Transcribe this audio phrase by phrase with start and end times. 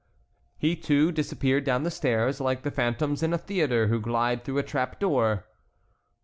[0.57, 4.57] He, too, disappeared down the stairs, like the phantoms in a theatre who glide through
[4.57, 5.45] a trap door.